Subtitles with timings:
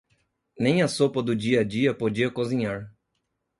[0.63, 2.79] Nem a sopa do dia-a-dia podia cozinhar.